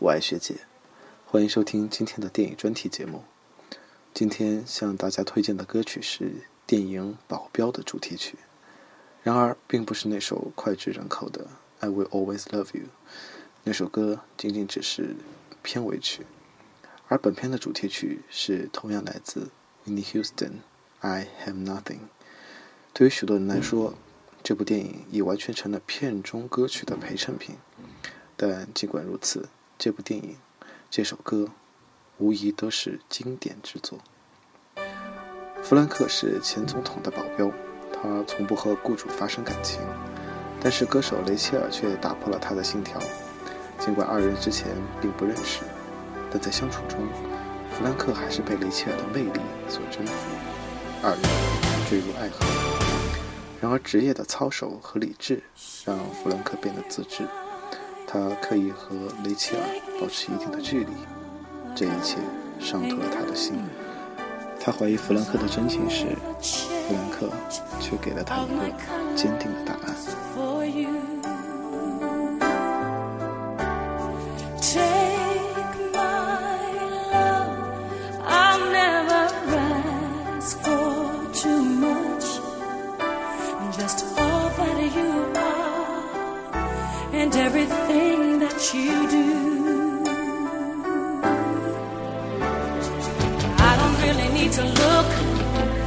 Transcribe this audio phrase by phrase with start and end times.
[0.00, 0.54] 我爱学姐，
[1.26, 3.24] 欢迎收听今天的电影专题节目。
[4.14, 6.34] 今天向大家推荐的歌曲是
[6.64, 8.38] 电影《保镖》的主题曲，
[9.24, 11.46] 然而并不是那首脍炙人口的
[11.80, 12.84] 《I Will Always Love You》，
[13.64, 15.16] 那首歌仅仅只是
[15.62, 16.24] 片尾曲，
[17.08, 19.50] 而本片的主题曲是同样来自
[19.84, 20.50] w i n n i e Houston，
[21.00, 21.82] 《I Have Nothing》。
[22.92, 23.94] 对于许多人来说，
[24.44, 27.56] 这部电影已完全成了片中歌曲的陪衬品。
[28.36, 30.36] 但尽管如此，这部电影、
[30.90, 31.48] 这首歌，
[32.18, 34.00] 无疑都是经典之作。
[35.62, 37.48] 弗兰克是前总统的保镖，
[37.92, 39.80] 他从不和雇主发生感情，
[40.60, 43.00] 但是歌手雷切尔却打破了他的信条。
[43.78, 44.66] 尽管二人之前
[45.00, 45.60] 并不认识，
[46.28, 46.98] 但在相处中，
[47.70, 50.12] 弗兰克还是被雷切尔的魅力所征服，
[51.04, 51.22] 二人
[51.88, 52.44] 坠入爱河。
[53.60, 55.40] 然而，职业的操守和理智
[55.84, 57.24] 让弗兰克变得自知。
[58.10, 59.62] 他刻意和雷切尔
[60.00, 60.92] 保持一定的距离，
[61.74, 62.16] 这一切
[62.58, 63.62] 伤透了他的心。
[64.58, 67.28] 他怀疑弗兰克的真情时，弗兰克
[67.78, 68.54] 却给了他一个
[69.14, 69.94] 坚定的答案。
[94.38, 95.06] Need to look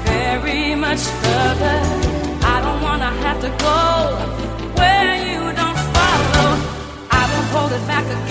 [0.06, 1.78] very much further.
[2.54, 3.80] I don't wanna have to go
[4.80, 6.50] where you don't follow.
[7.20, 8.31] I won't hold it back again.